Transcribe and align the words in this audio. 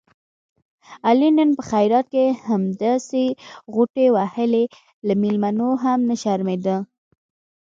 علي 1.07 1.29
نن 1.37 1.49
په 1.57 1.63
خیرات 1.69 2.05
کې 2.13 2.25
همداسې 2.49 3.23
غوټې 3.73 4.07
وهلې، 4.15 4.65
له 5.07 5.13
مېلمنو 5.21 5.69
هم 5.83 5.99
نه 6.09 6.15
شرمېدا. 6.21 6.77